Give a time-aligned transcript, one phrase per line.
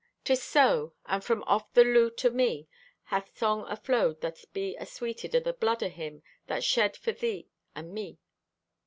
[0.23, 2.67] 'Tis so, and from off the lute o' me
[3.03, 7.47] hath song aflowed that be asweeted o' the blood o' Him that shed for thee
[7.75, 8.17] and me."